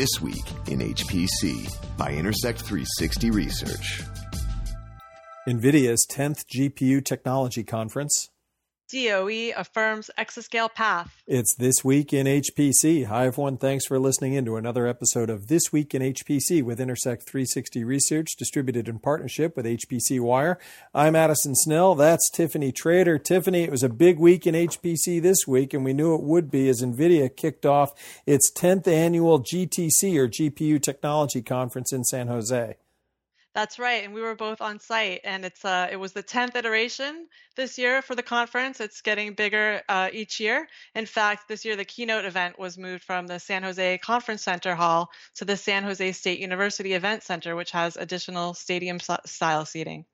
This 0.00 0.18
Week 0.22 0.46
in 0.66 0.78
HPC 0.78 1.70
by 1.98 2.14
Intersect 2.14 2.62
360 2.62 3.30
Research. 3.32 4.02
NVIDIA's 5.46 6.06
10th 6.10 6.46
GPU 6.46 7.04
Technology 7.04 7.62
Conference 7.62 8.30
DOE 8.90 9.52
affirms 9.56 10.10
exascale 10.18 10.72
path. 10.72 11.22
It's 11.24 11.54
This 11.54 11.84
Week 11.84 12.12
in 12.12 12.26
HPC. 12.26 13.06
Hi, 13.06 13.26
everyone. 13.26 13.56
Thanks 13.56 13.86
for 13.86 14.00
listening 14.00 14.32
in 14.32 14.44
to 14.46 14.56
another 14.56 14.88
episode 14.88 15.30
of 15.30 15.46
This 15.46 15.72
Week 15.72 15.94
in 15.94 16.02
HPC 16.02 16.64
with 16.64 16.80
Intersect 16.80 17.22
360 17.22 17.84
Research, 17.84 18.34
distributed 18.36 18.88
in 18.88 18.98
partnership 18.98 19.54
with 19.54 19.64
HPC 19.64 20.18
Wire. 20.18 20.58
I'm 20.92 21.14
Addison 21.14 21.54
Snell. 21.54 21.94
That's 21.94 22.28
Tiffany 22.30 22.72
Trader. 22.72 23.16
Tiffany, 23.16 23.62
it 23.62 23.70
was 23.70 23.84
a 23.84 23.88
big 23.88 24.18
week 24.18 24.44
in 24.44 24.56
HPC 24.56 25.22
this 25.22 25.46
week, 25.46 25.72
and 25.72 25.84
we 25.84 25.92
knew 25.92 26.16
it 26.16 26.22
would 26.22 26.50
be 26.50 26.68
as 26.68 26.82
NVIDIA 26.82 27.34
kicked 27.34 27.64
off 27.64 27.92
its 28.26 28.50
10th 28.50 28.88
annual 28.88 29.40
GTC 29.40 30.16
or 30.16 30.26
GPU 30.26 30.82
Technology 30.82 31.42
Conference 31.42 31.92
in 31.92 32.02
San 32.02 32.26
Jose. 32.26 32.74
That's 33.52 33.80
right, 33.80 34.04
and 34.04 34.14
we 34.14 34.20
were 34.20 34.36
both 34.36 34.60
on 34.60 34.78
site, 34.78 35.22
and 35.24 35.44
it's 35.44 35.64
uh, 35.64 35.88
it 35.90 35.96
was 35.96 36.12
the 36.12 36.22
tenth 36.22 36.54
iteration 36.54 37.26
this 37.56 37.78
year 37.78 38.00
for 38.00 38.14
the 38.14 38.22
conference. 38.22 38.78
It's 38.80 39.00
getting 39.00 39.34
bigger 39.34 39.82
uh, 39.88 40.08
each 40.12 40.38
year. 40.38 40.68
In 40.94 41.04
fact, 41.04 41.48
this 41.48 41.64
year 41.64 41.74
the 41.74 41.84
keynote 41.84 42.24
event 42.24 42.60
was 42.60 42.78
moved 42.78 43.02
from 43.02 43.26
the 43.26 43.40
San 43.40 43.64
Jose 43.64 43.98
Conference 43.98 44.42
Center 44.42 44.76
Hall 44.76 45.10
to 45.34 45.44
the 45.44 45.56
San 45.56 45.82
Jose 45.82 46.12
State 46.12 46.38
University 46.38 46.92
Event 46.92 47.24
Center, 47.24 47.56
which 47.56 47.72
has 47.72 47.96
additional 47.96 48.54
stadium-style 48.54 49.66
seating. 49.66 50.04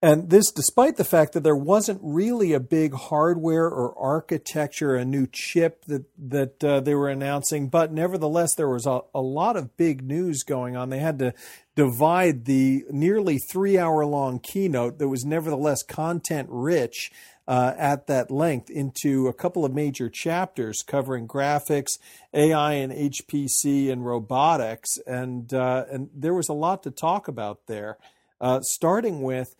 And 0.00 0.30
this, 0.30 0.52
despite 0.52 0.96
the 0.96 1.04
fact 1.04 1.32
that 1.32 1.42
there 1.42 1.56
wasn't 1.56 1.98
really 2.04 2.52
a 2.52 2.60
big 2.60 2.94
hardware 2.94 3.66
or 3.66 3.98
architecture, 3.98 4.94
a 4.94 5.04
new 5.04 5.26
chip 5.26 5.84
that 5.86 6.04
that 6.16 6.62
uh, 6.62 6.80
they 6.80 6.94
were 6.94 7.08
announcing, 7.08 7.68
but 7.68 7.92
nevertheless, 7.92 8.54
there 8.54 8.68
was 8.68 8.86
a, 8.86 9.00
a 9.12 9.20
lot 9.20 9.56
of 9.56 9.76
big 9.76 10.04
news 10.04 10.44
going 10.44 10.76
on. 10.76 10.90
They 10.90 11.00
had 11.00 11.18
to 11.18 11.34
divide 11.74 12.44
the 12.44 12.84
nearly 12.90 13.38
three 13.38 13.76
hour 13.76 14.06
long 14.06 14.38
keynote 14.38 14.98
that 14.98 15.08
was 15.08 15.24
nevertheless 15.24 15.82
content 15.82 16.48
rich 16.48 17.10
uh, 17.48 17.72
at 17.78 18.06
that 18.06 18.30
length 18.30 18.68
into 18.68 19.26
a 19.26 19.32
couple 19.32 19.64
of 19.64 19.72
major 19.72 20.10
chapters 20.10 20.84
covering 20.86 21.26
graphics, 21.26 21.98
AI 22.34 22.74
and 22.74 22.92
HPC, 22.92 23.90
and 23.90 24.04
robotics. 24.04 24.98
And, 25.06 25.52
uh, 25.54 25.86
and 25.90 26.10
there 26.14 26.34
was 26.34 26.50
a 26.50 26.52
lot 26.52 26.82
to 26.82 26.90
talk 26.90 27.26
about 27.26 27.66
there, 27.66 27.96
uh, 28.38 28.60
starting 28.60 29.22
with 29.22 29.56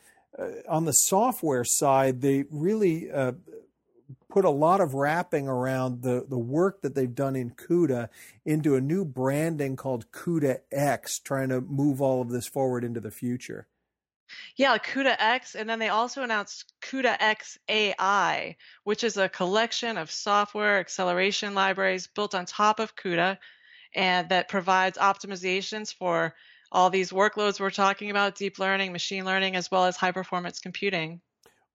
on 0.68 0.84
the 0.84 0.92
software 0.92 1.64
side, 1.64 2.20
they 2.20 2.44
really 2.50 3.10
uh, 3.10 3.32
put 4.28 4.44
a 4.44 4.50
lot 4.50 4.80
of 4.80 4.94
wrapping 4.94 5.48
around 5.48 6.02
the, 6.02 6.24
the 6.28 6.38
work 6.38 6.82
that 6.82 6.94
they've 6.94 7.14
done 7.14 7.36
in 7.36 7.50
CUDA 7.50 8.08
into 8.44 8.74
a 8.74 8.80
new 8.80 9.04
branding 9.04 9.76
called 9.76 10.10
CUDA 10.12 10.60
X, 10.70 11.18
trying 11.18 11.48
to 11.48 11.60
move 11.60 12.00
all 12.00 12.20
of 12.20 12.30
this 12.30 12.46
forward 12.46 12.84
into 12.84 13.00
the 13.00 13.10
future. 13.10 13.66
Yeah, 14.56 14.76
CUDA 14.76 15.16
X, 15.18 15.54
and 15.54 15.68
then 15.68 15.78
they 15.78 15.88
also 15.88 16.22
announced 16.22 16.74
CUDA 16.82 17.16
X 17.18 17.58
AI, 17.68 18.56
which 18.84 19.02
is 19.02 19.16
a 19.16 19.28
collection 19.28 19.96
of 19.96 20.10
software 20.10 20.78
acceleration 20.78 21.54
libraries 21.54 22.06
built 22.06 22.34
on 22.34 22.44
top 22.44 22.78
of 22.78 22.94
CUDA 22.94 23.38
and 23.94 24.28
that 24.28 24.48
provides 24.48 24.98
optimizations 24.98 25.94
for 25.94 26.34
all 26.72 26.90
these 26.90 27.10
workloads 27.10 27.60
we're 27.60 27.70
talking 27.70 28.10
about 28.10 28.34
deep 28.36 28.58
learning, 28.58 28.92
machine 28.92 29.24
learning, 29.24 29.56
as 29.56 29.70
well 29.70 29.84
as 29.86 29.96
high 29.96 30.12
performance 30.12 30.60
computing 30.60 31.20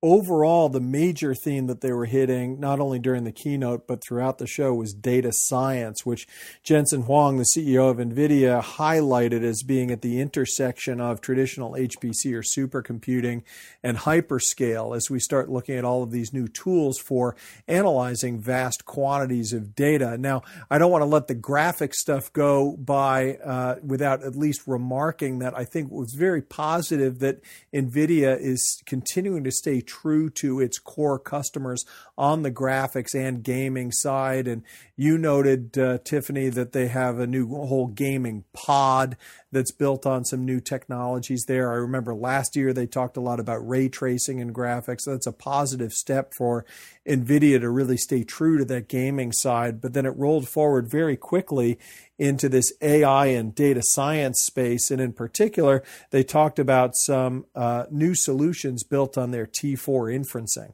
overall, 0.03 0.67
the 0.67 0.81
major 0.81 1.33
theme 1.33 1.67
that 1.67 1.79
they 1.79 1.93
were 1.93 2.05
hitting, 2.05 2.59
not 2.59 2.81
only 2.81 2.99
during 2.99 3.23
the 3.23 3.31
keynote, 3.31 3.87
but 3.87 4.03
throughout 4.03 4.37
the 4.37 4.45
show, 4.45 4.73
was 4.73 4.93
data 4.93 5.31
science, 5.31 6.05
which 6.05 6.27
Jensen 6.61 7.03
Huang, 7.03 7.37
the 7.37 7.45
CEO 7.45 7.89
of 7.89 7.97
NVIDIA, 7.97 8.61
highlighted 8.61 9.43
as 9.43 9.63
being 9.63 9.89
at 9.91 10.01
the 10.01 10.19
intersection 10.19 10.99
of 10.99 11.21
traditional 11.21 11.71
HPC 11.71 12.33
or 12.33 12.41
supercomputing 12.41 13.43
and 13.81 13.99
hyperscale 13.99 14.95
as 14.95 15.09
we 15.09 15.19
start 15.19 15.49
looking 15.49 15.77
at 15.77 15.86
all 15.86 16.03
of 16.03 16.11
these 16.11 16.33
new 16.33 16.49
tools 16.49 16.99
for 16.99 17.37
analyzing 17.69 18.42
vast 18.42 18.83
quantities 18.83 19.53
of 19.53 19.73
data. 19.73 20.17
Now, 20.17 20.43
I 20.69 20.80
don't 20.80 20.92
want 20.92 21.03
to 21.03 21.05
let 21.05 21.27
the 21.27 21.36
graphic 21.36 21.95
stuff 21.95 22.31
go 22.33 22.75
by 22.75 23.37
uh, 23.37 23.75
without 23.81 24.21
at 24.21 24.36
least 24.36 24.67
remarking 24.67 25.39
that 25.39 25.58
I 25.58 25.63
think 25.63 25.92
it 25.92 25.95
was 25.95 26.13
very 26.13 26.42
positive 26.42 27.19
that 27.19 27.39
NVIDIA 27.73 28.37
is 28.37 28.83
continuing 28.86 29.45
to 29.45 29.52
stay 29.52 29.80
true 29.93 30.30
to 30.30 30.59
its 30.59 30.80
core 30.80 31.20
customers 31.20 31.86
on 32.17 32.42
the 32.42 32.52
graphics 32.52 33.14
and 33.14 33.43
gaming 33.43 33.92
side. 33.92 34.48
And 34.48 34.64
you 34.95 35.17
noted, 35.17 35.77
uh, 35.77 35.99
Tiffany, 36.04 36.49
that 36.49 36.71
they 36.71 36.87
have 36.87 37.20
a 37.20 37.27
new 37.27 37.48
whole 37.48 37.87
gaming 37.87 38.43
pod 38.54 39.15
that's 39.52 39.71
built 39.71 40.05
on 40.05 40.26
some 40.26 40.45
new 40.45 40.59
technologies 40.59 41.45
there. 41.48 41.71
I 41.71 41.76
remember 41.76 42.15
last 42.15 42.55
year 42.55 42.73
they 42.73 42.87
talked 42.87 43.17
a 43.17 43.21
lot 43.21 43.39
about 43.39 43.67
ray 43.67 43.87
tracing 43.87 44.42
and 44.42 44.54
graphics. 44.54 45.05
That's 45.05 45.27
a 45.27 45.31
positive 45.31 45.93
step 45.93 46.33
for 46.36 46.65
NVIDIA 47.08 47.60
to 47.60 47.70
really 47.70 47.98
stay 47.98 48.23
true 48.23 48.58
to 48.58 48.65
that 48.65 48.89
gaming 48.89 49.31
side. 49.31 49.80
But 49.80 49.93
then 49.93 50.05
it 50.05 50.17
rolled 50.17 50.49
forward 50.49 50.89
very 50.89 51.17
quickly 51.17 51.77
into 52.19 52.49
this 52.49 52.71
AI 52.81 53.27
and 53.27 53.55
data 53.55 53.81
science 53.83 54.43
space. 54.43 54.91
And 54.91 55.01
in 55.01 55.13
particular, 55.13 55.83
they 56.11 56.23
talked 56.23 56.59
about 56.59 56.95
some 56.95 57.45
uh, 57.55 57.85
new 57.89 58.15
solutions 58.15 58.83
built 58.83 59.17
on 59.17 59.31
their 59.31 59.45
T4 59.45 60.13
inferencing. 60.13 60.73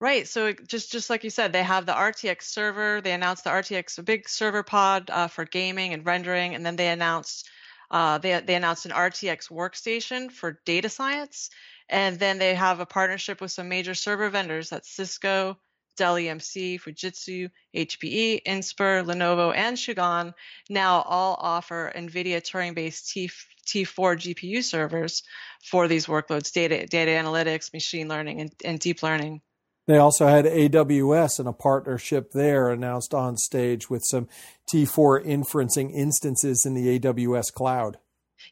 Right. 0.00 0.28
So 0.28 0.52
just 0.52 0.92
just 0.92 1.10
like 1.10 1.24
you 1.24 1.30
said, 1.30 1.52
they 1.52 1.64
have 1.64 1.84
the 1.84 1.92
RTX 1.92 2.42
server. 2.42 3.00
They 3.00 3.12
announced 3.12 3.42
the 3.42 3.50
RTX, 3.50 3.98
a 3.98 4.02
big 4.04 4.28
server 4.28 4.62
pod 4.62 5.10
uh, 5.10 5.26
for 5.26 5.44
gaming 5.44 5.92
and 5.92 6.06
rendering, 6.06 6.54
and 6.54 6.64
then 6.64 6.76
they 6.76 6.88
announced 6.88 7.48
uh, 7.90 8.18
they 8.18 8.38
they 8.40 8.54
announced 8.54 8.86
an 8.86 8.92
RTX 8.92 9.50
workstation 9.50 10.30
for 10.30 10.60
data 10.64 10.88
science, 10.88 11.50
and 11.88 12.16
then 12.16 12.38
they 12.38 12.54
have 12.54 12.78
a 12.78 12.86
partnership 12.86 13.40
with 13.40 13.50
some 13.50 13.68
major 13.68 13.94
server 13.94 14.30
vendors. 14.30 14.70
That's 14.70 14.88
Cisco, 14.88 15.58
Dell 15.98 16.14
EMC, 16.14 16.80
Fujitsu, 16.80 17.50
HPE, 17.76 18.42
Inspur, 18.44 19.04
Lenovo, 19.04 19.54
and 19.54 19.76
Sugon 19.76 20.32
now 20.70 21.02
all 21.02 21.36
offer 21.38 21.92
NVIDIA 21.94 22.40
Turing-based 22.40 23.10
T, 23.10 23.30
T4 23.66 24.16
GPU 24.16 24.64
servers 24.64 25.22
for 25.62 25.88
these 25.88 26.06
workloads, 26.06 26.52
data, 26.52 26.86
data 26.86 27.10
analytics, 27.10 27.72
machine 27.72 28.08
learning, 28.08 28.40
and, 28.40 28.52
and 28.64 28.80
deep 28.80 29.02
learning. 29.02 29.42
They 29.86 29.96
also 29.96 30.26
had 30.26 30.44
AWS 30.44 31.38
and 31.38 31.48
a 31.48 31.52
partnership 31.52 32.32
there 32.32 32.70
announced 32.70 33.14
on 33.14 33.36
stage 33.36 33.88
with 33.88 34.04
some 34.04 34.28
T4 34.72 35.24
inferencing 35.24 35.92
instances 35.92 36.64
in 36.66 36.74
the 36.74 36.98
AWS 36.98 37.52
cloud. 37.52 37.98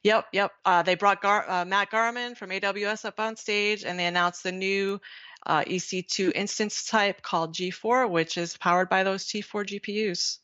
Yep, 0.03 0.27
yep. 0.33 0.53
Uh, 0.65 0.83
they 0.83 0.95
brought 0.95 1.23
Gar- 1.23 1.49
uh, 1.49 1.65
Matt 1.65 1.91
Garman 1.91 2.35
from 2.35 2.51
AWS 2.51 3.05
up 3.05 3.21
on 3.21 3.37
stage, 3.37 3.85
and 3.85 3.99
they 3.99 4.07
announced 4.07 4.43
the 4.43 4.53
new 4.53 5.01
uh, 5.47 5.65
EC2 5.65 6.33
instance 6.35 6.85
type 6.85 7.23
called 7.23 7.55
G4, 7.55 8.11
which 8.11 8.37
is 8.37 8.57
powered 8.57 8.89
by 8.89 9.03
those 9.03 9.25
T4 9.25 9.65
GPUs. 9.65 10.39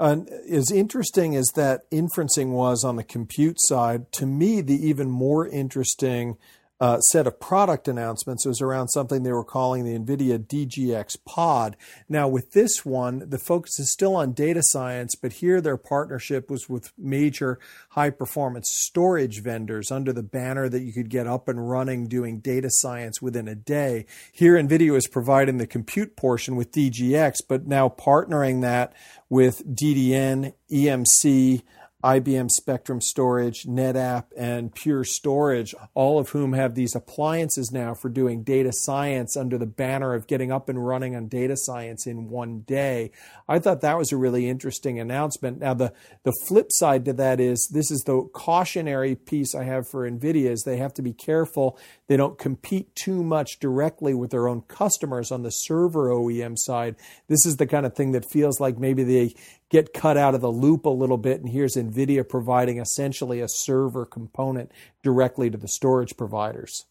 As 0.00 0.70
interesting 0.70 1.36
as 1.36 1.46
that 1.56 1.90
inferencing 1.90 2.52
was 2.52 2.84
on 2.84 2.96
the 2.96 3.04
compute 3.04 3.60
side, 3.60 4.10
to 4.12 4.26
me, 4.26 4.62
the 4.62 4.86
even 4.86 5.10
more 5.10 5.46
interesting 5.46 6.38
uh, 6.80 6.98
set 7.00 7.26
of 7.26 7.38
product 7.38 7.88
announcements 7.88 8.46
was 8.46 8.62
around 8.62 8.88
something 8.88 9.22
they 9.22 9.32
were 9.32 9.44
calling 9.44 9.84
the 9.84 9.98
NVIDIA 9.98 10.38
DGX 10.38 11.18
Pod. 11.26 11.76
Now, 12.08 12.26
with 12.26 12.52
this 12.52 12.84
one, 12.86 13.28
the 13.28 13.38
focus 13.38 13.78
is 13.78 13.92
still 13.92 14.16
on 14.16 14.32
data 14.32 14.62
science, 14.62 15.14
but 15.14 15.34
here 15.34 15.60
their 15.60 15.76
partnership 15.76 16.50
was 16.50 16.68
with 16.68 16.92
major 16.96 17.58
high 17.90 18.10
performance 18.10 18.70
storage 18.72 19.42
vendors 19.42 19.90
under 19.90 20.12
the 20.12 20.22
banner 20.22 20.68
that 20.70 20.82
you 20.82 20.92
could 20.92 21.10
get 21.10 21.26
up 21.26 21.48
and 21.48 21.68
running 21.68 22.08
doing 22.08 22.40
data 22.40 22.68
science 22.70 23.20
within 23.20 23.46
a 23.46 23.54
day. 23.54 24.06
Here, 24.32 24.54
NVIDIA 24.54 24.96
is 24.96 25.06
providing 25.06 25.58
the 25.58 25.66
compute 25.66 26.16
portion 26.16 26.56
with 26.56 26.72
DGX, 26.72 27.42
but 27.46 27.66
now 27.66 27.90
partnering 27.90 28.62
that 28.62 28.94
with 29.28 29.66
DDN, 29.66 30.54
EMC, 30.70 31.62
IBM 32.02 32.50
Spectrum 32.50 33.00
Storage, 33.00 33.64
NetApp, 33.64 34.24
and 34.36 34.74
Pure 34.74 35.04
Storage, 35.04 35.74
all 35.94 36.18
of 36.18 36.30
whom 36.30 36.54
have 36.54 36.74
these 36.74 36.94
appliances 36.94 37.70
now 37.70 37.94
for 37.94 38.08
doing 38.08 38.42
data 38.42 38.72
science 38.72 39.36
under 39.36 39.58
the 39.58 39.66
banner 39.66 40.14
of 40.14 40.26
getting 40.26 40.50
up 40.50 40.68
and 40.68 40.86
running 40.86 41.14
on 41.14 41.28
data 41.28 41.56
science 41.56 42.06
in 42.06 42.28
one 42.28 42.60
day. 42.60 43.10
I 43.48 43.58
thought 43.58 43.82
that 43.82 43.98
was 43.98 44.12
a 44.12 44.16
really 44.16 44.48
interesting 44.48 44.98
announcement. 44.98 45.58
Now, 45.58 45.74
the, 45.74 45.92
the 46.22 46.32
flip 46.46 46.68
side 46.70 47.04
to 47.04 47.12
that 47.14 47.40
is 47.40 47.68
this 47.72 47.90
is 47.90 48.02
the 48.04 48.28
cautionary 48.32 49.14
piece 49.14 49.54
I 49.54 49.64
have 49.64 49.88
for 49.88 50.10
NVIDIA 50.10 50.50
is 50.50 50.62
they 50.62 50.78
have 50.78 50.94
to 50.94 51.02
be 51.02 51.12
careful 51.12 51.78
they 52.10 52.16
don't 52.16 52.38
compete 52.38 52.92
too 52.96 53.22
much 53.22 53.60
directly 53.60 54.14
with 54.14 54.32
their 54.32 54.48
own 54.48 54.62
customers 54.62 55.30
on 55.30 55.44
the 55.44 55.50
server 55.50 56.08
OEM 56.08 56.54
side. 56.58 56.96
This 57.28 57.46
is 57.46 57.56
the 57.56 57.68
kind 57.68 57.86
of 57.86 57.94
thing 57.94 58.10
that 58.10 58.28
feels 58.28 58.58
like 58.58 58.78
maybe 58.78 59.04
they 59.04 59.32
get 59.70 59.94
cut 59.94 60.16
out 60.16 60.34
of 60.34 60.40
the 60.40 60.50
loop 60.50 60.84
a 60.84 60.90
little 60.90 61.16
bit. 61.16 61.40
And 61.40 61.48
here's 61.48 61.76
NVIDIA 61.76 62.28
providing 62.28 62.78
essentially 62.78 63.40
a 63.40 63.48
server 63.48 64.04
component 64.04 64.72
directly 65.02 65.48
to 65.50 65.56
the 65.56 65.68
storage 65.68 66.16
providers. 66.16 66.84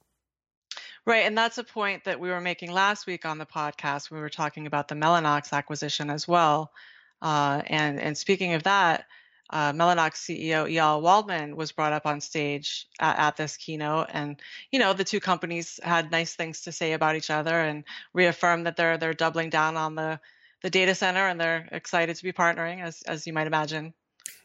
Right. 1.05 1.25
And 1.25 1.37
that's 1.37 1.57
a 1.57 1.63
point 1.63 2.03
that 2.05 2.19
we 2.19 2.29
were 2.29 2.41
making 2.41 2.71
last 2.71 3.07
week 3.07 3.25
on 3.25 3.37
the 3.37 3.45
podcast. 3.45 4.11
We 4.11 4.19
were 4.19 4.29
talking 4.29 4.67
about 4.67 4.87
the 4.87 4.95
Mellanox 4.95 5.53
acquisition 5.53 6.09
as 6.09 6.27
well. 6.27 6.71
Uh, 7.21 7.61
and, 7.67 7.99
and 7.99 8.17
speaking 8.17 8.53
of 8.53 8.63
that, 8.63 9.05
uh, 9.49 9.73
Mellanox 9.73 10.15
CEO 10.15 10.71
Eyal 10.71 11.01
Waldman 11.01 11.55
was 11.55 11.71
brought 11.71 11.93
up 11.93 12.05
on 12.05 12.21
stage 12.21 12.87
at, 12.99 13.17
at, 13.17 13.37
this 13.37 13.57
keynote, 13.57 14.07
and 14.13 14.39
you 14.71 14.77
know 14.77 14.93
the 14.93 15.03
two 15.03 15.19
companies 15.19 15.79
had 15.81 16.11
nice 16.11 16.35
things 16.35 16.61
to 16.61 16.71
say 16.71 16.93
about 16.93 17.15
each 17.15 17.31
other 17.31 17.59
and 17.59 17.83
reaffirmed 18.13 18.67
that 18.67 18.77
they're 18.77 18.99
they're 18.99 19.13
doubling 19.13 19.49
down 19.49 19.75
on 19.75 19.95
the 19.95 20.19
the 20.61 20.69
data 20.69 20.95
center 20.95 21.27
and 21.27 21.39
they're 21.39 21.67
excited 21.71 22.15
to 22.17 22.23
be 22.23 22.33
partnering, 22.33 22.83
as 22.83 23.01
as 23.03 23.27
you 23.27 23.33
might 23.33 23.47
imagine. 23.47 23.93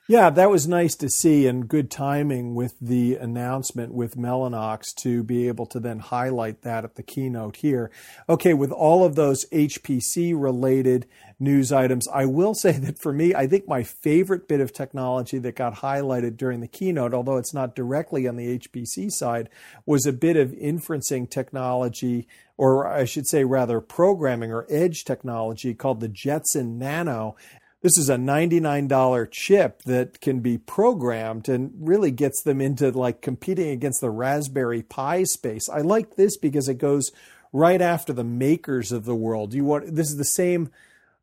Yeah, 0.07 0.29
that 0.29 0.51
was 0.51 0.69
nice 0.69 0.95
to 0.97 1.09
see 1.09 1.47
and 1.47 1.67
good 1.67 1.91
timing 1.91 2.55
with 2.55 2.75
the 2.79 3.17
announcement 3.17 3.95
with 3.95 4.19
Mellanox 4.19 4.95
to 4.97 5.23
be 5.23 5.49
able 5.49 5.65
to 5.65 5.81
then 5.81 5.99
highlight 5.99 6.61
that 6.61 6.85
at 6.85 6.97
the 6.97 7.03
keynote 7.03 7.57
here. 7.57 7.91
Okay, 8.29 8.53
with 8.53 8.71
all 8.71 9.03
of 9.03 9.15
those 9.15 9.47
HPC 9.47 10.35
related 10.37 11.07
news 11.41 11.73
items, 11.73 12.07
I 12.09 12.27
will 12.27 12.53
say 12.55 12.73
that 12.73 12.99
for 12.99 13.15
me, 13.15 13.35
I 13.35 13.47
think 13.47 13.67
my 13.67 13.83
favorite 13.83 14.47
bit 14.47 14.61
of 14.61 14.75
technology 14.75 15.39
that 15.39 15.57
got 15.57 15.77
highlighted 15.77 16.37
during 16.37 16.61
the 16.61 16.69
keynote, 16.69 17.15
although 17.15 17.39
it's 17.39 17.55
not 17.55 17.75
directly 17.75 18.29
on 18.29 18.37
the 18.37 18.59
HPC 18.59 19.11
side, 19.11 19.49
was 19.87 20.05
a 20.05 20.13
bit 20.13 20.37
of 20.37 20.51
inferencing 20.51 21.31
technology 21.31 22.29
or 22.57 22.87
I 22.87 23.05
should 23.07 23.27
say 23.27 23.45
rather 23.45 23.81
programming 23.81 24.53
or 24.53 24.67
edge 24.69 25.05
technology 25.05 25.75
called 25.75 26.01
the 26.01 26.09
Jetson 26.09 26.79
Nano. 26.79 27.37
This 27.85 27.99
is 27.99 28.09
a 28.09 28.17
$99 28.17 29.31
chip 29.31 29.83
that 29.83 30.23
can 30.23 30.41
be 30.41 30.57
programmed 30.57 31.51
and 31.51 31.71
really 31.79 32.11
gets 32.11 32.43
them 32.43 32.63
into 32.63 32.91
like 32.91 33.21
competing 33.21 33.69
against 33.69 34.01
the 34.01 34.09
Raspberry 34.09 34.81
Pi 34.81 35.25
space. 35.25 35.69
I 35.69 35.83
like 35.83 36.17
this 36.17 36.39
because 36.39 36.67
it 36.67 36.79
goes 36.79 37.13
right 37.53 37.83
after 37.83 38.15
the 38.15 38.25
makers 38.25 38.91
of 38.91 39.05
the 39.05 39.15
world. 39.15 39.53
You 39.53 39.67
want 39.67 39.95
this 39.95 40.09
is 40.09 40.17
the 40.17 40.25
same 40.25 40.71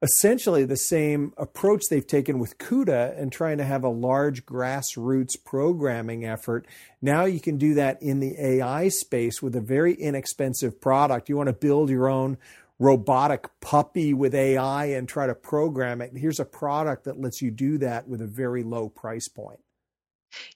essentially 0.04 0.64
the 0.64 0.78
same 0.78 1.34
approach 1.36 1.82
they've 1.90 2.06
taken 2.06 2.38
with 2.38 2.60
CUDA 2.60 3.20
and 3.20 3.32
trying 3.32 3.58
to 3.58 3.64
have 3.64 3.84
a 3.84 3.90
large 3.90 4.46
grassroots 4.46 5.44
programming 5.44 6.26
effort. 6.26 6.68
Now 7.02 7.26
you 7.26 7.40
can 7.40 7.58
do 7.58 7.74
that 7.74 8.02
in 8.04 8.20
the 8.20 8.36
AI 8.40 8.90
space 8.90 9.42
with 9.42 9.56
a 9.56 9.62
very 9.62 9.94
inexpensive 9.94 10.80
product. 10.80 11.28
You 11.28 11.38
want 11.38 11.48
to 11.48 11.54
build 11.54 11.90
your 11.90 12.08
own 12.08 12.38
robotic 12.82 13.48
puppy 13.62 14.12
with 14.12 14.34
AI 14.34 14.86
and 14.86 15.08
try 15.08 15.28
to 15.28 15.36
program 15.36 16.02
it. 16.02 16.18
Here's 16.18 16.40
a 16.40 16.46
product 16.46 17.04
that 17.04 17.22
lets 17.22 17.40
you 17.40 17.52
do 17.52 17.78
that 17.78 18.08
with 18.08 18.22
a 18.22 18.28
very 18.28 18.64
low 18.64 18.90
price 18.90 19.28
point. 19.28 19.60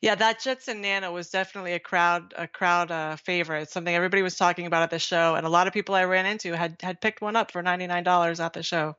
Yeah, 0.01 0.15
that 0.15 0.41
Jetson 0.41 0.81
Nano 0.81 1.13
was 1.13 1.29
definitely 1.29 1.73
a 1.73 1.79
crowd 1.79 2.33
a 2.35 2.47
crowd 2.47 2.89
uh, 2.89 3.17
favorite. 3.17 3.69
Something 3.69 3.93
everybody 3.93 4.23
was 4.23 4.37
talking 4.37 4.65
about 4.65 4.81
at 4.81 4.89
the 4.89 4.97
show, 4.97 5.35
and 5.35 5.45
a 5.45 5.49
lot 5.49 5.67
of 5.67 5.73
people 5.73 5.93
I 5.93 6.05
ran 6.05 6.25
into 6.25 6.55
had 6.55 6.77
had 6.81 6.99
picked 6.99 7.21
one 7.21 7.35
up 7.35 7.51
for 7.51 7.61
ninety 7.61 7.85
nine 7.85 8.03
dollars 8.03 8.39
at 8.39 8.53
the 8.53 8.63
show. 8.63 8.95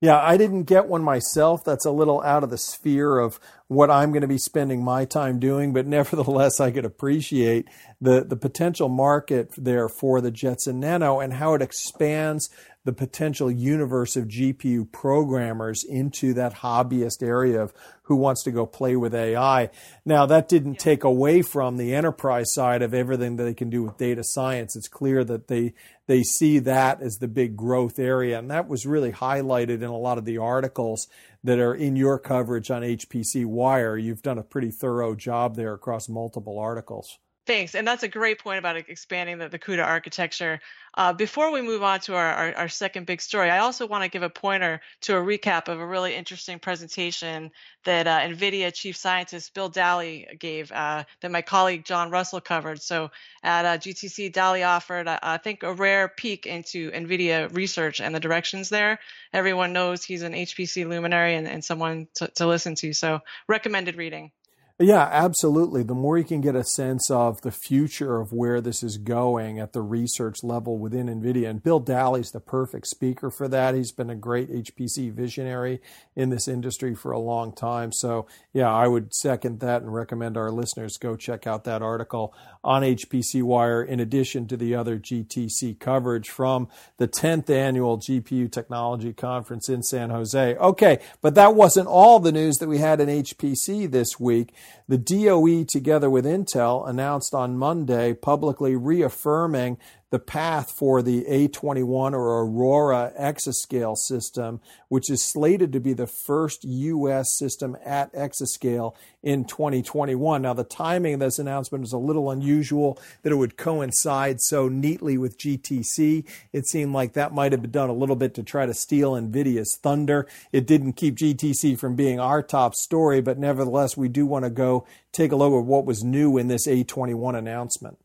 Yeah, 0.00 0.20
I 0.20 0.36
didn't 0.36 0.64
get 0.64 0.88
one 0.88 1.02
myself. 1.02 1.64
That's 1.64 1.86
a 1.86 1.90
little 1.90 2.22
out 2.22 2.44
of 2.44 2.50
the 2.50 2.58
sphere 2.58 3.18
of 3.18 3.40
what 3.68 3.90
I'm 3.90 4.12
going 4.12 4.22
to 4.22 4.28
be 4.28 4.38
spending 4.38 4.84
my 4.84 5.06
time 5.06 5.38
doing, 5.38 5.72
but 5.72 5.86
nevertheless, 5.86 6.60
I 6.60 6.70
could 6.70 6.84
appreciate 6.84 7.68
the, 8.00 8.22
the 8.24 8.36
potential 8.36 8.88
market 8.88 9.52
there 9.56 9.88
for 9.88 10.20
the 10.20 10.30
Jetson 10.30 10.80
Nano 10.80 11.20
and 11.20 11.34
how 11.34 11.54
it 11.54 11.62
expands 11.62 12.50
the 12.86 12.92
potential 12.92 13.50
universe 13.50 14.14
of 14.14 14.28
GPU 14.28 14.90
programmers 14.90 15.82
into 15.82 16.32
that 16.34 16.54
hobbyist 16.54 17.20
area 17.20 17.60
of 17.60 17.74
who 18.02 18.14
wants 18.14 18.44
to 18.44 18.52
go 18.52 18.64
play 18.64 18.94
with 18.94 19.12
AI. 19.12 19.70
Now, 20.04 20.24
that 20.26 20.48
didn't 20.48 20.78
take 20.78 21.02
away 21.02 21.42
from 21.42 21.76
the 21.76 21.92
enterprise 21.92 22.54
side 22.54 22.82
of 22.82 22.94
everything 22.94 23.36
that 23.36 23.42
they 23.42 23.54
can 23.54 23.70
do 23.70 23.82
with 23.82 23.98
data 23.98 24.22
science. 24.24 24.76
It's 24.76 24.88
clear 24.88 25.24
that 25.24 25.48
they 25.48 25.74
they 26.06 26.22
see 26.22 26.60
that 26.60 27.02
as 27.02 27.16
the 27.16 27.26
big 27.26 27.56
growth 27.56 27.98
area, 27.98 28.38
and 28.38 28.48
that 28.52 28.68
was 28.68 28.86
really 28.86 29.10
highlighted 29.10 29.82
in 29.82 29.84
a 29.84 29.98
lot 29.98 30.18
of 30.18 30.24
the 30.24 30.38
articles 30.38 31.08
that 31.42 31.58
are 31.58 31.74
in 31.74 31.96
your 31.96 32.20
coverage 32.20 32.70
on 32.70 32.82
HPC 32.82 33.44
Wire. 33.44 33.98
You've 33.98 34.22
done 34.22 34.38
a 34.38 34.44
pretty 34.44 34.70
thorough 34.70 35.16
job 35.16 35.56
there 35.56 35.74
across 35.74 36.08
multiple 36.08 36.60
articles. 36.60 37.18
Thanks. 37.46 37.76
And 37.76 37.86
that's 37.86 38.02
a 38.02 38.08
great 38.08 38.40
point 38.40 38.58
about 38.58 38.76
expanding 38.76 39.38
the, 39.38 39.48
the 39.48 39.58
CUDA 39.58 39.84
architecture. 39.84 40.60
Uh, 40.94 41.12
before 41.12 41.52
we 41.52 41.62
move 41.62 41.80
on 41.80 42.00
to 42.00 42.14
our, 42.16 42.32
our, 42.32 42.54
our, 42.54 42.68
second 42.68 43.06
big 43.06 43.20
story, 43.20 43.50
I 43.50 43.58
also 43.58 43.86
want 43.86 44.02
to 44.02 44.10
give 44.10 44.24
a 44.24 44.30
pointer 44.30 44.80
to 45.02 45.16
a 45.16 45.20
recap 45.20 45.68
of 45.68 45.78
a 45.78 45.86
really 45.86 46.16
interesting 46.16 46.58
presentation 46.58 47.52
that 47.84 48.08
uh, 48.08 48.18
NVIDIA 48.18 48.74
chief 48.74 48.96
scientist 48.96 49.54
Bill 49.54 49.68
Dally 49.68 50.26
gave 50.40 50.72
uh, 50.72 51.04
that 51.20 51.30
my 51.30 51.42
colleague 51.42 51.84
John 51.84 52.10
Russell 52.10 52.40
covered. 52.40 52.82
So 52.82 53.10
at 53.44 53.64
uh, 53.64 53.78
GTC, 53.78 54.32
Dally 54.32 54.64
offered, 54.64 55.06
uh, 55.06 55.20
I 55.22 55.36
think, 55.36 55.62
a 55.62 55.72
rare 55.72 56.08
peek 56.08 56.46
into 56.46 56.90
NVIDIA 56.90 57.54
research 57.54 58.00
and 58.00 58.12
the 58.12 58.20
directions 58.20 58.70
there. 58.70 58.98
Everyone 59.32 59.72
knows 59.72 60.02
he's 60.02 60.22
an 60.22 60.32
HPC 60.32 60.88
luminary 60.88 61.36
and, 61.36 61.46
and 61.46 61.64
someone 61.64 62.08
to, 62.14 62.26
to 62.26 62.46
listen 62.46 62.74
to. 62.76 62.92
So 62.92 63.20
recommended 63.46 63.96
reading. 63.96 64.32
Yeah, 64.78 65.08
absolutely. 65.10 65.84
The 65.84 65.94
more 65.94 66.18
you 66.18 66.24
can 66.24 66.42
get 66.42 66.54
a 66.54 66.62
sense 66.62 67.10
of 67.10 67.40
the 67.40 67.50
future 67.50 68.20
of 68.20 68.34
where 68.34 68.60
this 68.60 68.82
is 68.82 68.98
going 68.98 69.58
at 69.58 69.72
the 69.72 69.80
research 69.80 70.42
level 70.42 70.76
within 70.76 71.06
NVIDIA, 71.06 71.48
and 71.48 71.62
Bill 71.62 71.80
Dally's 71.80 72.30
the 72.30 72.40
perfect 72.40 72.86
speaker 72.88 73.30
for 73.30 73.48
that. 73.48 73.74
He's 73.74 73.90
been 73.90 74.10
a 74.10 74.14
great 74.14 74.50
HPC 74.50 75.14
visionary 75.14 75.80
in 76.14 76.28
this 76.28 76.46
industry 76.46 76.94
for 76.94 77.10
a 77.10 77.18
long 77.18 77.54
time. 77.54 77.90
So, 77.90 78.26
yeah, 78.52 78.70
I 78.70 78.86
would 78.86 79.14
second 79.14 79.60
that 79.60 79.80
and 79.80 79.94
recommend 79.94 80.36
our 80.36 80.50
listeners 80.50 80.98
go 80.98 81.16
check 81.16 81.46
out 81.46 81.64
that 81.64 81.80
article 81.80 82.34
on 82.62 82.82
HPC 82.82 83.42
Wire, 83.42 83.82
in 83.82 83.98
addition 83.98 84.46
to 84.48 84.58
the 84.58 84.74
other 84.74 84.98
GTC 84.98 85.78
coverage 85.78 86.28
from 86.28 86.68
the 86.98 87.08
10th 87.08 87.48
annual 87.48 87.96
GPU 87.96 88.52
Technology 88.52 89.14
Conference 89.14 89.70
in 89.70 89.82
San 89.82 90.10
Jose. 90.10 90.54
Okay, 90.56 90.98
but 91.22 91.34
that 91.34 91.54
wasn't 91.54 91.88
all 91.88 92.20
the 92.20 92.32
news 92.32 92.56
that 92.56 92.68
we 92.68 92.76
had 92.76 93.00
in 93.00 93.08
HPC 93.08 93.90
this 93.90 94.20
week. 94.20 94.52
The 94.88 94.98
DOE, 94.98 95.64
together 95.64 96.08
with 96.08 96.24
Intel, 96.24 96.88
announced 96.88 97.34
on 97.34 97.58
Monday 97.58 98.14
publicly 98.14 98.76
reaffirming 98.76 99.78
the 100.10 100.18
path 100.20 100.70
for 100.70 101.02
the 101.02 101.24
A21 101.24 102.12
or 102.12 102.42
Aurora 102.42 103.12
exascale 103.18 103.96
system, 103.96 104.60
which 104.88 105.10
is 105.10 105.22
slated 105.32 105.72
to 105.72 105.80
be 105.80 105.92
the 105.92 106.06
first 106.06 106.62
U.S. 106.64 107.36
system 107.36 107.76
at 107.84 108.12
exascale 108.12 108.94
in 109.22 109.44
2021. 109.44 110.42
Now, 110.42 110.54
the 110.54 110.62
timing 110.62 111.14
of 111.14 111.20
this 111.20 111.40
announcement 111.40 111.84
is 111.84 111.92
a 111.92 111.98
little 111.98 112.30
unusual 112.30 113.00
that 113.22 113.32
it 113.32 113.36
would 113.36 113.56
coincide 113.56 114.40
so 114.40 114.68
neatly 114.68 115.18
with 115.18 115.38
GTC. 115.38 116.24
It 116.52 116.68
seemed 116.68 116.92
like 116.92 117.14
that 117.14 117.34
might 117.34 117.50
have 117.50 117.62
been 117.62 117.72
done 117.72 117.90
a 117.90 117.94
little 117.94 118.16
bit 118.16 118.34
to 118.34 118.44
try 118.44 118.64
to 118.66 118.74
steal 118.74 119.14
NVIDIA's 119.14 119.76
thunder. 119.82 120.28
It 120.52 120.68
didn't 120.68 120.92
keep 120.92 121.16
GTC 121.16 121.78
from 121.78 121.96
being 121.96 122.20
our 122.20 122.42
top 122.42 122.76
story, 122.76 123.20
but 123.20 123.38
nevertheless, 123.38 123.96
we 123.96 124.08
do 124.08 124.24
want 124.24 124.44
to 124.44 124.50
go 124.50 124.86
take 125.10 125.32
a 125.32 125.36
look 125.36 125.52
at 125.52 125.64
what 125.64 125.84
was 125.84 126.04
new 126.04 126.38
in 126.38 126.46
this 126.46 126.68
A21 126.68 127.36
announcement. 127.36 127.98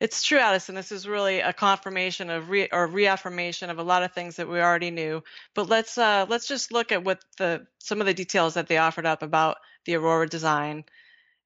It's 0.00 0.22
true, 0.22 0.38
Addison. 0.38 0.76
This 0.76 0.92
is 0.92 1.08
really 1.08 1.40
a 1.40 1.52
confirmation 1.52 2.30
of 2.30 2.50
re- 2.50 2.68
or 2.70 2.86
reaffirmation 2.86 3.68
of 3.68 3.78
a 3.78 3.82
lot 3.82 4.04
of 4.04 4.12
things 4.12 4.36
that 4.36 4.48
we 4.48 4.60
already 4.60 4.92
knew. 4.92 5.24
But 5.54 5.68
let's 5.68 5.98
uh, 5.98 6.26
let's 6.28 6.46
just 6.46 6.72
look 6.72 6.92
at 6.92 7.02
what 7.02 7.20
the 7.36 7.66
some 7.78 8.00
of 8.00 8.06
the 8.06 8.14
details 8.14 8.54
that 8.54 8.68
they 8.68 8.76
offered 8.78 9.06
up 9.06 9.22
about 9.22 9.56
the 9.86 9.96
Aurora 9.96 10.28
design, 10.28 10.84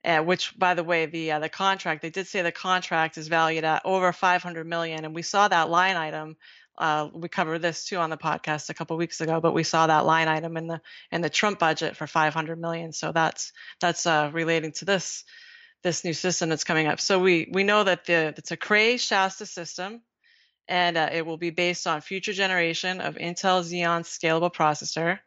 uh, 0.05 0.19
which, 0.21 0.59
by 0.59 0.75
the 0.75 0.85
way, 0.85 1.07
the 1.07 1.33
uh, 1.33 1.39
the 1.39 1.49
contract 1.49 2.03
they 2.03 2.11
did 2.11 2.27
say 2.27 2.43
the 2.43 2.53
contract 2.53 3.17
is 3.17 3.29
valued 3.29 3.65
at 3.65 3.83
over 3.87 4.13
500 4.13 4.67
million, 4.67 5.07
and 5.07 5.15
we 5.15 5.23
saw 5.23 5.49
that 5.49 5.71
line 5.71 5.97
item. 5.97 6.37
Uh, 6.77 7.09
we 7.15 7.29
covered 7.29 7.61
this 7.61 7.87
too 7.87 7.97
on 7.97 8.11
the 8.11 8.17
podcast 8.19 8.69
a 8.69 8.75
couple 8.75 8.97
weeks 8.99 9.23
ago, 9.23 9.41
but 9.41 9.53
we 9.53 9.63
saw 9.63 9.87
that 9.87 10.05
line 10.05 10.29
item 10.29 10.59
in 10.59 10.67
the 10.67 10.81
in 11.11 11.23
the 11.23 11.31
Trump 11.31 11.59
budget 11.59 11.97
for 11.97 12.07
500 12.07 12.61
million. 12.61 12.93
So 12.93 13.13
that's 13.13 13.53
that's 13.81 14.05
uh, 14.05 14.31
relating 14.35 14.73
to 14.73 14.85
this 14.85 15.25
this 15.83 16.05
new 16.05 16.13
system 16.13 16.49
that's 16.49 16.65
coming 16.65 16.87
up. 16.87 17.01
So 17.01 17.19
we 17.19 17.49
we 17.53 17.65
know 17.65 17.85
that 17.85 18.05
the 18.07 18.35
it's 18.37 18.51
a 18.51 18.57
Cray 18.57 18.97
Shasta 18.97 19.47
system, 19.47 20.03
and 20.69 20.97
uh, 20.97 21.09
it 21.13 21.27
will 21.27 21.37
be 21.37 21.51
based 21.51 21.87
on 21.87 22.01
future 22.01 22.33
generation 22.33 23.01
of 23.01 23.17
Intel 23.17 23.63
Xeon 23.63 24.03
scalable 24.03 24.53
processor, 24.53 25.19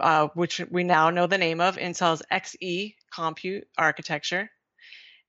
uh, 0.00 0.28
which 0.34 0.60
we 0.70 0.84
now 0.84 1.10
know 1.10 1.26
the 1.26 1.38
name 1.38 1.60
of 1.60 1.76
Intel's 1.76 2.22
Xe 2.30 2.94
compute 3.12 3.66
architecture. 3.78 4.50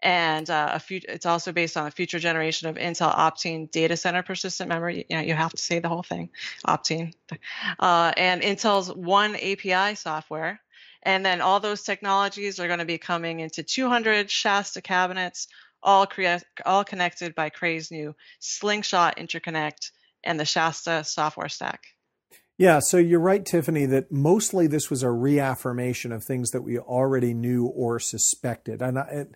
And 0.04 0.48
uh, 0.48 0.72
a 0.74 0.80
few, 0.80 1.02
it's 1.10 1.26
also 1.26 1.52
based 1.52 1.76
on 1.76 1.88
a 1.88 1.92
future 1.92 2.20
generation 2.20 2.70
of 2.70 2.76
Intel 2.76 3.14
Optane 3.16 3.72
data 3.72 3.98
center 3.98 4.22
persistent 4.22 4.70
memory. 4.70 5.06
You 5.10 5.18
know, 5.18 5.24
you 5.24 5.34
have 5.34 5.52
to 5.52 5.58
say 5.58 5.80
the 5.80 5.90
whole 5.90 6.04
thing, 6.04 6.30
Optane, 6.68 7.14
uh, 7.80 8.12
and 8.16 8.44
Intel's 8.44 8.94
One 8.94 9.36
API 9.36 9.96
software, 9.96 10.60
and 11.08 11.26
then 11.26 11.40
all 11.40 11.62
those 11.62 11.84
technologies 11.84 12.60
are 12.60 12.68
going 12.68 12.80
to 12.80 12.86
be 12.86 12.98
coming 12.98 13.40
into 13.40 13.64
200 13.64 14.30
Shasta 14.30 14.82
cabinets, 14.82 15.48
all, 15.82 16.06
crea- 16.06 16.42
all 16.66 16.84
connected 16.84 17.34
by 17.34 17.50
Cray's 17.50 17.90
new 17.90 18.14
Slingshot 18.40 19.16
interconnect 19.16 19.92
and 20.26 20.38
the 20.38 20.44
Shasta 20.44 21.06
software 21.06 21.48
stack. 21.48 21.86
Yeah, 22.58 22.80
so 22.80 22.98
you're 22.98 23.22
right, 23.22 23.46
Tiffany, 23.46 23.86
that 23.86 24.12
mostly 24.12 24.68
this 24.68 24.90
was 24.90 25.02
a 25.02 25.10
reaffirmation 25.10 26.12
of 26.12 26.26
things 26.26 26.50
that 26.50 26.64
we 26.64 26.78
already 26.78 27.34
knew 27.34 27.68
or 27.68 28.02
suspected. 28.02 28.82
And 28.82 29.00
I, 29.00 29.28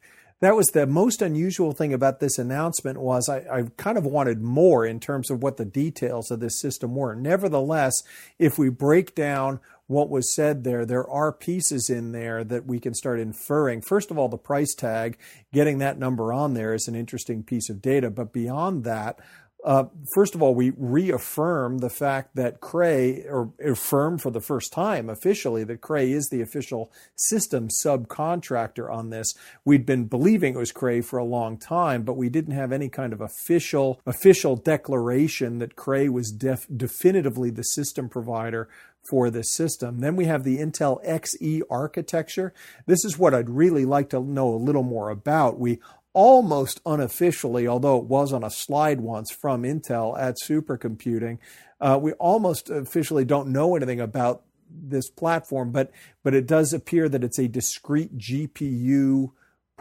that 0.41 0.57
was 0.57 0.67
the 0.69 0.87
most 0.87 1.21
unusual 1.21 1.71
thing 1.71 1.93
about 1.93 2.19
this 2.19 2.37
announcement 2.37 2.99
was 2.99 3.29
I, 3.29 3.37
I, 3.49 3.63
kind 3.77 3.97
of 3.97 4.05
wanted 4.05 4.41
more 4.41 4.85
in 4.85 4.99
terms 4.99 5.29
of 5.29 5.41
what 5.41 5.57
the 5.57 5.65
details 5.65 6.31
of 6.31 6.39
this 6.41 6.59
system 6.59 6.95
were. 6.95 7.15
Nevertheless, 7.15 7.93
if 8.39 8.57
we 8.57 8.69
break 8.69 9.15
down 9.15 9.59
what 9.91 10.09
was 10.09 10.33
said 10.33 10.63
there, 10.63 10.85
there 10.85 11.07
are 11.09 11.31
pieces 11.31 11.89
in 11.89 12.11
there 12.11 12.43
that 12.43 12.65
we 12.65 12.79
can 12.79 12.93
start 12.93 13.19
inferring. 13.19 13.81
First 13.81 14.09
of 14.09 14.17
all, 14.17 14.29
the 14.29 14.37
price 14.37 14.73
tag, 14.73 15.17
getting 15.53 15.77
that 15.79 15.99
number 15.99 16.33
on 16.33 16.53
there 16.53 16.73
is 16.73 16.87
an 16.87 16.95
interesting 16.95 17.43
piece 17.43 17.69
of 17.69 17.81
data. 17.81 18.09
But 18.09 18.33
beyond 18.33 18.83
that, 18.85 19.19
uh, 19.63 19.85
first 20.15 20.33
of 20.33 20.41
all, 20.41 20.55
we 20.55 20.71
reaffirm 20.75 21.79
the 21.79 21.89
fact 21.89 22.35
that 22.35 22.61
Cray, 22.61 23.25
or 23.27 23.51
affirm 23.63 24.17
for 24.17 24.31
the 24.31 24.41
first 24.41 24.73
time 24.73 25.07
officially 25.07 25.63
that 25.65 25.81
Cray 25.81 26.11
is 26.11 26.29
the 26.29 26.41
official 26.41 26.91
system 27.15 27.67
subcontractor 27.85 28.91
on 28.91 29.11
this. 29.11 29.33
We'd 29.63 29.85
been 29.85 30.05
believing 30.05 30.55
it 30.55 30.57
was 30.57 30.71
Cray 30.71 31.01
for 31.01 31.19
a 31.19 31.25
long 31.25 31.57
time, 31.57 32.03
but 32.03 32.17
we 32.17 32.29
didn't 32.29 32.55
have 32.55 32.71
any 32.71 32.89
kind 32.89 33.13
of 33.13 33.21
official 33.21 34.01
official 34.07 34.55
declaration 34.55 35.59
that 35.59 35.75
Cray 35.75 36.09
was 36.09 36.31
def- 36.31 36.67
definitively 36.75 37.51
the 37.51 37.63
system 37.63 38.09
provider 38.09 38.67
for 39.09 39.29
this 39.29 39.53
system. 39.53 39.99
Then 39.99 40.15
we 40.15 40.25
have 40.25 40.43
the 40.43 40.57
Intel 40.57 41.03
Xe 41.05 41.61
architecture. 41.69 42.53
This 42.85 43.03
is 43.03 43.17
what 43.17 43.33
I'd 43.33 43.49
really 43.49 43.85
like 43.85 44.09
to 44.11 44.19
know 44.19 44.53
a 44.53 44.55
little 44.55 44.83
more 44.83 45.09
about. 45.09 45.59
We 45.59 45.79
almost 46.13 46.81
unofficially, 46.85 47.67
although 47.67 47.97
it 47.97 48.05
was 48.05 48.33
on 48.33 48.43
a 48.43 48.49
slide 48.49 49.01
once 49.01 49.31
from 49.31 49.63
Intel 49.63 50.19
at 50.19 50.37
supercomputing, 50.43 51.39
uh, 51.79 51.97
we 52.01 52.13
almost 52.13 52.69
officially 52.69 53.25
don't 53.25 53.49
know 53.49 53.75
anything 53.75 53.99
about 53.99 54.43
this 54.69 55.09
platform, 55.09 55.71
but 55.71 55.91
but 56.23 56.33
it 56.33 56.47
does 56.47 56.73
appear 56.73 57.09
that 57.09 57.23
it's 57.23 57.39
a 57.39 57.47
discrete 57.47 58.17
GPU 58.17 59.31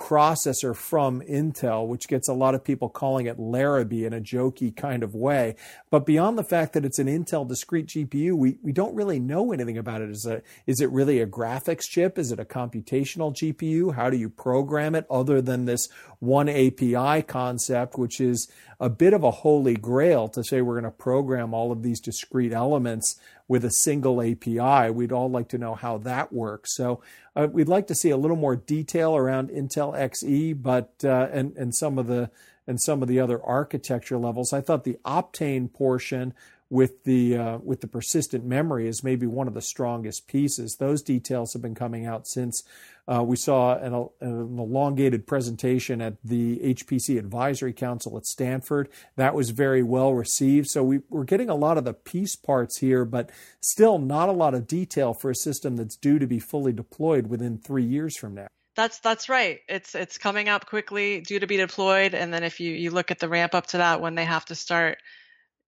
processor 0.01 0.75
from 0.75 1.21
Intel, 1.21 1.87
which 1.87 2.09
gets 2.09 2.27
a 2.27 2.33
lot 2.33 2.55
of 2.55 2.65
people 2.65 2.89
calling 2.89 3.27
it 3.27 3.39
Larrabee 3.39 4.07
in 4.07 4.15
a 4.15 4.21
jokey 4.21 4.75
kind 4.75 5.03
of 5.03 5.15
way. 5.15 5.55
But 5.91 6.07
beyond 6.07 6.39
the 6.39 6.43
fact 6.43 6.73
that 6.73 6.85
it's 6.87 6.99
an 6.99 7.07
Intel 7.07 7.47
discrete 7.47 7.87
GPU, 7.87 8.33
we, 8.33 8.57
we 8.63 8.73
don't 8.73 8.95
really 8.95 9.21
know 9.21 9.53
anything 9.53 9.77
about 9.77 10.01
it. 10.01 10.11
Is, 10.11 10.25
a, 10.25 10.43
is 10.67 10.81
it 10.81 10.91
really 10.91 11.21
a 11.21 11.27
graphics 11.27 11.87
chip? 11.89 12.19
Is 12.19 12.33
it 12.33 12.41
a 12.41 12.45
computational 12.47 13.33
GPU? 13.33 13.95
How 13.95 14.09
do 14.09 14.17
you 14.17 14.31
program 14.31 14.95
it 14.95 15.07
other 15.11 15.43
than 15.43 15.67
this 15.67 15.89
one 16.19 16.49
API 16.49 17.23
concept, 17.23 17.99
which 17.99 18.21
is 18.21 18.51
a 18.81 18.89
bit 18.89 19.13
of 19.13 19.23
a 19.23 19.31
holy 19.31 19.75
grail 19.75 20.27
to 20.29 20.43
say 20.43 20.63
we're 20.63 20.81
going 20.81 20.85
to 20.85 20.91
program 20.91 21.53
all 21.53 21.71
of 21.71 21.83
these 21.83 22.01
discrete 22.01 22.53
elements 22.53 23.21
with 23.47 23.65
a 23.65 23.71
single 23.71 24.23
API. 24.23 24.91
We'd 24.91 25.13
all 25.13 25.31
like 25.31 25.49
to 25.51 25.59
know 25.59 25.75
how 25.75 25.99
that 25.99 26.33
works. 26.33 26.75
So 26.75 27.03
uh, 27.37 27.49
we'd 27.53 27.69
like 27.69 27.87
to 27.89 27.95
see 27.95 28.11
a 28.11 28.17
little 28.17 28.37
more 28.37 28.57
detail 28.57 29.15
around 29.15 29.51
Intel 29.51 29.95
Xe, 29.95 30.61
but 30.61 30.95
uh, 31.05 31.29
and 31.31 31.55
and 31.57 31.75
some 31.75 31.99
of 31.99 32.07
the 32.07 32.31
and 32.67 32.81
some 32.81 33.03
of 33.03 33.09
the 33.09 33.21
other 33.21 33.43
architecture 33.43 34.17
levels. 34.17 34.53
I 34.53 34.61
thought 34.61 34.85
the 34.85 34.99
Optane 35.05 35.73
portion 35.73 36.33
with 36.71 37.03
the 37.03 37.37
uh, 37.37 37.59
with 37.59 37.81
the 37.81 37.89
persistent 37.89 38.45
memory 38.45 38.87
is 38.87 39.03
maybe 39.03 39.27
one 39.27 39.49
of 39.49 39.55
the 39.55 39.61
strongest 39.61 40.29
pieces. 40.29 40.77
Those 40.79 41.03
details 41.03 41.53
have 41.53 41.61
been 41.61 41.75
coming 41.75 42.07
out 42.07 42.29
since 42.29 42.63
uh, 43.09 43.25
we 43.25 43.37
saw 43.37 43.77
an, 43.77 43.93
an, 44.21 44.59
elongated 44.59 45.27
presentation 45.27 46.01
at 46.01 46.15
the 46.23 46.59
HPC 46.59 47.19
Advisory 47.19 47.73
Council 47.73 48.17
at 48.17 48.25
Stanford. 48.25 48.89
That 49.17 49.35
was 49.35 49.51
very 49.51 49.83
well 49.83 50.15
received. 50.15 50.69
So 50.69 50.85
we, 50.85 51.01
we're 51.11 51.25
getting 51.25 51.51
a 51.51 51.57
lot 51.57 51.77
of 51.77 51.85
the 51.85 51.93
piece 51.93 52.37
parts 52.37 52.79
here, 52.79 53.05
but 53.05 53.31
still 53.61 53.99
not 53.99 54.29
a 54.29 54.33
lot 54.33 54.55
of 54.55 54.69
detail 54.69 55.13
for 55.13 55.29
a 55.31 55.35
system 55.35 55.77
that's 55.77 55.97
due 55.97 56.21
to 56.21 56.27
be 56.27 56.39
fully 56.39 56.73
deployed 56.73 57.27
within 57.27 57.59
three 57.59 57.85
years 57.85 58.17
from 58.17 58.35
now. 58.35 58.47
That's 58.77 59.01
that's 59.01 59.29
right. 59.29 59.59
It's 59.69 59.97
it's 59.97 60.17
coming 60.17 60.49
up 60.49 60.67
quickly, 60.67 61.21
due 61.21 61.41
to 61.41 61.49
be 61.49 61.57
deployed, 61.57 62.15
and 62.15 62.33
then 62.33 62.45
if 62.45 62.61
you 62.61 62.73
you 62.73 62.93
look 62.93 63.11
at 63.11 63.19
the 63.19 63.29
ramp 63.29 63.57
up 63.57 63.67
to 63.69 63.79
that 63.79 64.01
when 64.01 64.15
they 64.15 64.25
have 64.25 64.45
to 64.47 64.55
start 64.55 64.99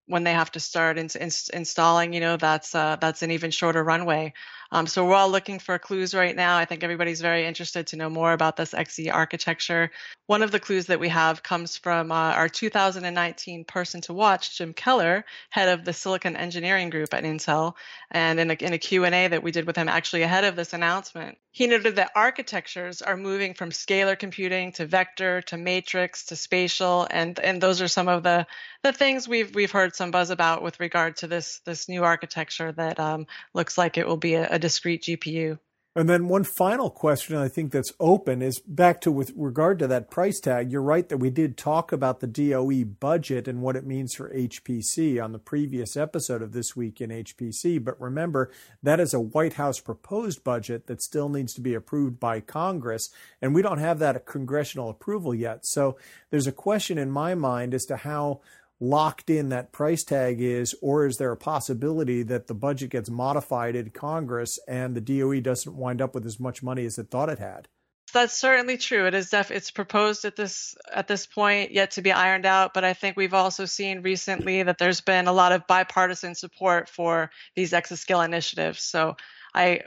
when 0.07 0.25
they 0.25 0.33
have 0.33 0.51
to 0.53 0.61
start 0.61 0.99
in, 0.99 1.09
in, 1.21 1.31
installing, 1.53 2.13
you 2.13 2.21
know, 2.21 2.37
that's 2.37 2.75
uh, 2.75 2.97
that's 3.01 3.23
an 3.23 3.31
even 3.31 3.51
shorter 3.51 3.83
runway. 3.83 4.33
Um, 4.73 4.87
so 4.87 5.05
we're 5.05 5.15
all 5.15 5.31
looking 5.31 5.59
for 5.59 5.79
clues 5.79 6.15
right 6.15 6.35
now. 6.35 6.57
I 6.57 6.65
think 6.65 6.83
everybody's 6.83 7.21
very 7.21 7.47
interested 7.47 7.87
to 7.89 7.97
know 7.97 8.09
more 8.09 8.33
about 8.33 8.57
this 8.57 8.73
Xe 8.73 9.13
architecture. 9.13 9.91
One 10.27 10.43
of 10.43 10.51
the 10.51 10.61
clues 10.61 10.87
that 10.87 10.99
we 10.99 11.11
have 11.11 11.43
comes 11.43 11.77
from 11.77 12.11
uh, 12.11 12.33
our 12.33 12.49
2019 12.49 13.65
person 13.67 14.01
to 14.03 14.15
watch, 14.15 14.57
Jim 14.57 14.73
Keller, 14.73 15.27
head 15.51 15.69
of 15.69 15.85
the 15.85 15.93
Silicon 15.93 16.37
Engineering 16.37 16.89
Group 16.89 17.13
at 17.13 17.25
Intel, 17.25 17.75
and 18.11 18.41
in 18.41 18.51
a, 18.51 18.55
in 18.55 18.73
a 18.73 18.79
Q&A 18.79 19.29
that 19.29 19.43
we 19.43 19.53
did 19.53 19.67
with 19.67 19.77
him 19.77 19.91
actually 19.91 20.23
ahead 20.23 20.45
of 20.45 20.57
this 20.57 20.73
announcement, 20.73 21.37
he 21.55 21.67
noted 21.67 21.97
that 21.97 22.13
architectures 22.17 23.03
are 23.03 23.17
moving 23.17 23.53
from 23.53 23.71
scalar 23.71 24.19
computing 24.19 24.73
to 24.73 24.87
vector 24.87 25.43
to 25.43 25.59
matrix 25.59 26.25
to 26.27 26.37
spatial, 26.37 27.07
and 27.11 27.39
and 27.39 27.61
those 27.61 27.83
are 27.83 27.89
some 27.89 28.09
of 28.09 28.23
the 28.23 28.47
the 28.83 28.93
things 28.93 29.29
we've 29.29 29.55
we've 29.55 29.71
heard 29.71 29.95
some 29.95 30.11
buzz 30.11 30.31
about 30.31 30.63
with 30.63 30.81
regard 30.81 31.17
to 31.19 31.27
this 31.27 31.61
this 31.67 31.91
new 31.91 32.05
architecture 32.05 32.73
that 32.73 32.99
um, 32.99 33.27
looks 33.53 33.77
like 33.77 33.99
it 33.99 34.07
will 34.07 34.17
be 34.17 34.35
a, 34.35 34.49
a 34.53 34.59
discrete 34.63 35.03
GPU. 35.03 35.59
And 35.95 36.09
then 36.09 36.29
one 36.29 36.45
final 36.45 36.89
question 36.89 37.37
I 37.37 37.49
think 37.49 37.71
that's 37.71 37.93
open 38.01 38.41
is 38.41 38.61
back 38.61 39.03
to 39.03 39.13
with 39.13 39.31
regard 39.37 39.79
to 39.81 39.87
that 39.89 40.11
price 40.11 40.41
tag. 40.41 40.73
You're 40.73 40.81
right 40.81 41.07
that 41.11 41.19
we 41.19 41.29
did 41.29 41.59
talk 41.59 41.93
about 41.93 42.21
the 42.21 42.27
DOE 42.27 42.85
budget 42.85 43.47
and 43.47 43.61
what 43.61 43.77
it 43.77 43.85
means 43.85 44.15
for 44.15 44.35
HPC 44.35 45.23
on 45.23 45.33
the 45.33 45.39
previous 45.39 45.95
episode 45.95 46.41
of 46.41 46.53
This 46.53 46.75
Week 46.75 47.03
in 47.03 47.11
HPC. 47.11 47.85
But 47.85 48.01
remember, 48.01 48.51
that 48.83 49.01
is 49.01 49.13
a 49.13 49.21
White 49.21 49.55
House 49.55 49.81
proposed 49.81 50.43
budget 50.43 50.87
that 50.87 51.03
still 51.03 51.29
needs 51.29 51.53
to 51.55 51.61
be 51.61 51.75
approved 51.75 52.19
by 52.19 52.41
Congress. 52.41 53.11
And 53.43 53.55
we 53.55 53.61
don't 53.61 53.77
have 53.77 53.99
that 53.99 54.25
congressional 54.25 54.89
approval 54.89 55.35
yet. 55.35 55.67
So 55.67 55.99
there's 56.31 56.47
a 56.47 56.53
question 56.53 56.97
in 56.97 57.11
my 57.11 57.35
mind 57.35 57.75
as 57.75 57.85
to 57.85 57.99
how 57.99 58.41
locked 58.83 59.31
in 59.31 59.51
that 59.51 59.73
price 59.73 60.03
tag 60.03 60.41
is, 60.41 60.75
or 60.83 61.07
is 61.07 61.17
there 61.17 61.31
a 61.31 61.37
possibility 61.37 62.25
that 62.25 62.49
the 62.49 62.55
budget 62.55 62.91
gets 62.91 63.09
modified 63.09 63.77
in 63.77 63.91
Congress 63.91 64.59
and 64.67 64.97
the 64.97 65.01
DOE 65.01 65.41
doesn't 65.41 65.77
wind 65.77 66.03
up 66.03 66.15
with 66.15 66.27
as 66.27 66.41
much 66.41 66.63
money 66.63 66.85
as 66.85 66.99
it 66.99 67.09
thought 67.09 67.29
it 67.29 67.39
had? 67.39 67.69
That's 68.13 68.35
certainly 68.35 68.77
true. 68.77 69.07
It 69.07 69.15
is 69.15 69.31
def- 69.31 69.53
it's 69.53 69.71
proposed 69.71 70.25
at 70.25 70.37
this 70.37 70.75
at 70.93 71.09
this 71.09 71.25
point, 71.25 71.71
yet 71.71 71.93
to 71.93 72.03
be 72.03 72.13
ironed 72.13 72.45
out. 72.45 72.75
But 72.75 72.85
I 72.85 72.93
think 72.93 73.17
we've 73.17 73.33
also 73.33 73.65
seen 73.65 74.03
recently 74.03 74.63
that 74.65 74.77
there's 74.79 75.01
been 75.01 75.29
a 75.29 75.33
lot 75.33 75.53
of 75.53 75.67
bipartisan 75.67 76.35
support 76.35 76.91
for 76.91 77.31
these 77.57 77.73
exascale 77.73 78.25
initiatives. 78.25 78.83
So 78.83 79.17
I, 79.55 79.83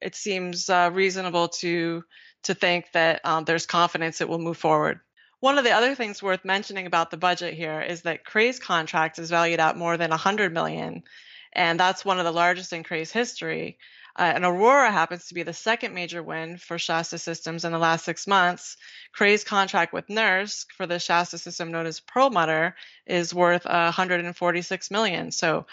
it 0.00 0.14
seems 0.14 0.70
uh, 0.70 0.90
reasonable 0.94 1.48
to 1.48 2.04
to 2.44 2.54
think 2.54 2.86
that 2.94 3.20
um, 3.24 3.44
there's 3.44 3.66
confidence 3.66 4.20
it 4.20 4.28
will 4.28 4.38
move 4.38 4.56
forward. 4.56 5.00
One 5.40 5.56
of 5.56 5.64
the 5.64 5.70
other 5.70 5.94
things 5.94 6.22
worth 6.22 6.44
mentioning 6.44 6.86
about 6.86 7.10
the 7.10 7.16
budget 7.16 7.54
here 7.54 7.80
is 7.80 8.02
that 8.02 8.24
Cray's 8.24 8.58
contract 8.58 9.20
is 9.20 9.30
valued 9.30 9.60
at 9.60 9.76
more 9.76 9.96
than 9.96 10.10
100 10.10 10.52
million, 10.52 11.04
and 11.52 11.78
that's 11.78 12.04
one 12.04 12.18
of 12.18 12.24
the 12.24 12.32
largest 12.32 12.72
in 12.72 12.82
Cray's 12.82 13.12
history. 13.12 13.78
Uh, 14.18 14.32
and 14.34 14.44
Aurora 14.44 14.90
happens 14.90 15.26
to 15.26 15.34
be 15.34 15.44
the 15.44 15.52
second 15.52 15.94
major 15.94 16.24
win 16.24 16.56
for 16.56 16.76
Shasta 16.76 17.18
Systems 17.18 17.64
in 17.64 17.70
the 17.70 17.78
last 17.78 18.04
six 18.04 18.26
months. 18.26 18.76
Cray's 19.12 19.44
contract 19.44 19.92
with 19.92 20.08
NERSC 20.08 20.72
for 20.72 20.88
the 20.88 20.98
Shasta 20.98 21.38
system 21.38 21.70
known 21.70 21.86
as 21.86 22.00
Perlmutter 22.00 22.74
is 23.06 23.32
worth 23.32 23.64
uh, 23.64 23.92
146 23.92 24.90
million. 24.90 25.30
So 25.30 25.66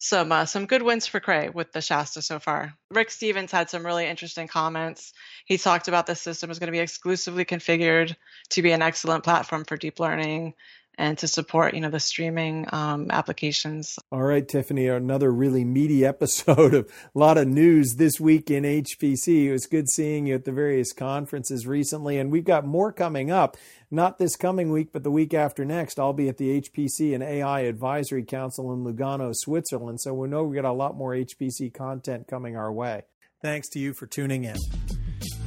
some 0.00 0.32
uh, 0.32 0.46
some 0.46 0.66
good 0.66 0.82
wins 0.82 1.06
for 1.06 1.20
Cray 1.20 1.50
with 1.50 1.72
the 1.72 1.82
Shasta 1.82 2.22
so 2.22 2.38
far. 2.38 2.74
Rick 2.90 3.10
Stevens 3.10 3.52
had 3.52 3.68
some 3.68 3.84
really 3.84 4.06
interesting 4.06 4.48
comments. 4.48 5.12
He 5.44 5.58
talked 5.58 5.88
about 5.88 6.06
this 6.06 6.22
system 6.22 6.50
is 6.50 6.58
going 6.58 6.68
to 6.68 6.72
be 6.72 6.78
exclusively 6.78 7.44
configured 7.44 8.16
to 8.50 8.62
be 8.62 8.72
an 8.72 8.82
excellent 8.82 9.24
platform 9.24 9.64
for 9.64 9.76
deep 9.76 10.00
learning 10.00 10.54
and 11.00 11.16
to 11.18 11.26
support 11.26 11.74
you 11.74 11.80
know 11.80 11.90
the 11.90 11.98
streaming 11.98 12.66
um, 12.72 13.10
applications. 13.10 13.98
All 14.12 14.22
right, 14.22 14.46
Tiffany, 14.46 14.86
another 14.86 15.32
really 15.32 15.64
meaty 15.64 16.04
episode 16.10 16.74
of 16.74 16.92
a 17.14 17.18
lot 17.18 17.38
of 17.38 17.48
news 17.48 17.96
this 17.96 18.20
week 18.20 18.50
in 18.50 18.64
HPC. 18.64 19.46
It 19.46 19.52
was 19.52 19.66
good 19.66 19.88
seeing 19.88 20.26
you 20.26 20.34
at 20.34 20.44
the 20.44 20.52
various 20.52 20.92
conferences 20.92 21.66
recently, 21.66 22.18
and 22.18 22.30
we've 22.30 22.44
got 22.44 22.66
more 22.66 22.92
coming 22.92 23.30
up. 23.30 23.56
Not 23.90 24.18
this 24.18 24.36
coming 24.36 24.70
week, 24.70 24.92
but 24.92 25.02
the 25.02 25.10
week 25.10 25.34
after 25.34 25.64
next. 25.64 25.98
I'll 25.98 26.12
be 26.12 26.28
at 26.28 26.36
the 26.36 26.60
HPC 26.60 27.12
and 27.12 27.24
AI 27.24 27.62
Advisory 27.62 28.22
Council 28.22 28.72
in 28.72 28.84
Lugano, 28.84 29.34
Switzerland. 29.34 30.00
So 30.00 30.14
we 30.14 30.28
know 30.28 30.44
we 30.44 30.54
got 30.54 30.64
a 30.64 30.72
lot 30.72 30.96
more 30.96 31.12
HPC 31.12 31.74
content 31.74 32.28
coming 32.28 32.56
our 32.56 32.72
way. 32.72 33.02
Thanks 33.42 33.68
to 33.70 33.80
you 33.80 33.92
for 33.92 34.06
tuning 34.06 34.44
in. 34.44 34.99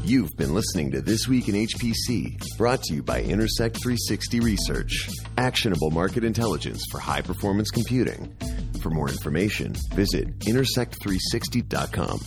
You've 0.05 0.35
been 0.35 0.53
listening 0.53 0.91
to 0.91 1.01
This 1.01 1.29
Week 1.29 1.47
in 1.47 1.55
HPC, 1.55 2.57
brought 2.57 2.83
to 2.83 2.93
you 2.93 3.01
by 3.01 3.21
Intersect 3.21 3.81
360 3.81 4.41
Research, 4.41 5.09
actionable 5.37 5.91
market 5.91 6.25
intelligence 6.25 6.83
for 6.91 6.99
high 6.99 7.21
performance 7.21 7.71
computing. 7.71 8.35
For 8.81 8.89
more 8.89 9.07
information, 9.07 9.73
visit 9.95 10.39
intersect360.com. 10.39 12.19